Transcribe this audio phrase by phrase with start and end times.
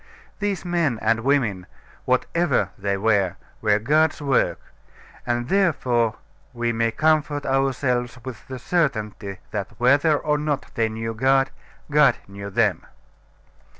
[0.39, 1.67] These men and women,
[2.05, 4.59] whatever they were, were God's work;
[5.27, 6.15] and therefore
[6.55, 11.51] we may comfort ourselves with the certainty that, whether or not they knew God,
[11.91, 12.83] God knew them.